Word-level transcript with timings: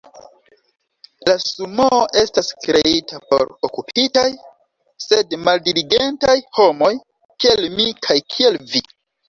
La 1.29 1.35
Sumoo 1.43 1.99
estas 2.21 2.49
kreita 2.63 3.21
por 3.27 3.45
okupitaj, 3.69 4.25
sed 5.07 5.39
maldiligentaj 5.45 6.37
homoj, 6.61 6.93
kiel 7.41 7.73
mi 7.79 7.89
kaj 8.09 8.21
kiel 8.37 8.63
vi. 8.77 8.87